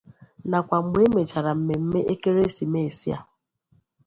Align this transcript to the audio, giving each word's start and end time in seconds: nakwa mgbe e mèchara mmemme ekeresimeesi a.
nakwa 0.49 0.77
mgbe 0.85 1.01
e 1.07 1.13
mèchara 1.15 1.51
mmemme 1.57 1.99
ekeresimeesi 2.13 3.07
a. 3.17 3.19